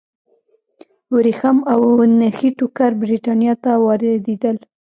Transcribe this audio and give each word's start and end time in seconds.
ورېښم 1.15 1.57
او 1.73 1.81
نخي 2.19 2.49
ټوکر 2.57 2.91
برېټانیا 3.01 3.53
ته 3.63 3.71
واردېدل. 3.85 4.57